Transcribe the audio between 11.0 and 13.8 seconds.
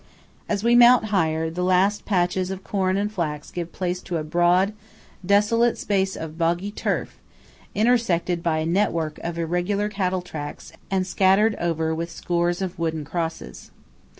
scattered over with scores of wooden crosses.